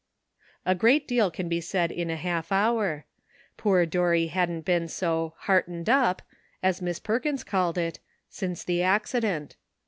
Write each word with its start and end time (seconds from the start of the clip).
A 0.65 0.73
great 0.73 1.07
deal 1.07 1.29
can 1.29 1.47
be 1.47 1.61
said 1.61 1.91
in 1.91 2.09
a 2.09 2.15
half 2.15 2.51
hour. 2.51 3.05
Poor 3.55 3.85
Dorry 3.85 4.25
hadn't 4.33 4.61
been 4.65 4.87
so" 4.87 5.33
heartened 5.45 5.91
up," 5.91 6.23
as 6.63 6.81
Miss 6.81 6.97
Perkins 6.97 7.43
called 7.43 7.77
it, 7.77 7.99
since 8.27 8.63
the 8.63 8.81
accident. 8.81 9.57